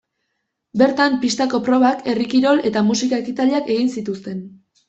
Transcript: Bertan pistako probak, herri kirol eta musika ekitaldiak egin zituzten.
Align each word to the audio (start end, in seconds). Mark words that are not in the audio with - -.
Bertan 0.81 1.17
pistako 1.25 1.59
probak, 1.69 2.01
herri 2.13 2.27
kirol 2.33 2.65
eta 2.71 2.85
musika 2.91 3.23
ekitaldiak 3.25 3.73
egin 3.77 3.97
zituzten. 3.99 4.43